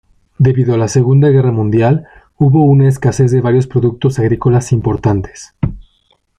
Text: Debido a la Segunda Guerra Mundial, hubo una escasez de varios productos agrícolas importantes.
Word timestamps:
Debido 0.39 0.73
a 0.73 0.79
la 0.79 0.87
Segunda 0.87 1.29
Guerra 1.29 1.51
Mundial, 1.51 2.07
hubo 2.39 2.63
una 2.63 2.87
escasez 2.87 3.29
de 3.29 3.39
varios 3.41 3.67
productos 3.67 4.17
agrícolas 4.17 4.71
importantes. 4.71 5.53